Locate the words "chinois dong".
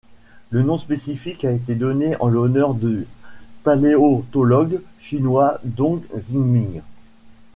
4.99-6.01